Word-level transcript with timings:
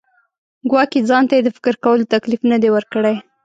ګواکې 0.69 0.99
ځان 1.09 1.23
ته 1.29 1.33
یې 1.37 1.41
د 1.45 1.49
فکر 1.57 1.75
کولو 1.83 2.09
تکلیف 2.13 2.41
نه 2.51 2.57
دی 2.61 2.69
ورکړی. 2.73 3.15